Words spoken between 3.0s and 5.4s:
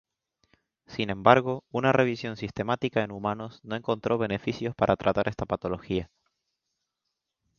en humanos no encontró beneficios para tratar